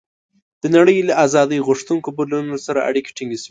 د 0.61 0.63
نړۍ 0.75 0.97
له 1.07 1.13
آزادۍ 1.25 1.59
غوښتونکو 1.67 2.09
بدلونونو 2.17 2.59
سره 2.67 2.85
اړیکې 2.89 3.15
ټینګې 3.17 3.39
شوې. 3.43 3.49